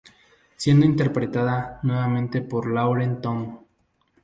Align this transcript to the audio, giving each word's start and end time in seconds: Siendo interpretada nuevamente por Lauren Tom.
Siendo 0.55 0.83
interpretada 0.87 1.79
nuevamente 1.83 2.41
por 2.41 2.65
Lauren 2.71 3.21
Tom. 3.21 3.59